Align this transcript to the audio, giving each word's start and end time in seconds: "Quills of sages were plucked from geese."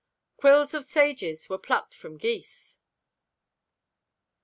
"Quills 0.37 0.73
of 0.73 0.83
sages 0.83 1.47
were 1.47 1.59
plucked 1.59 1.93
from 1.93 2.17
geese." 2.17 2.79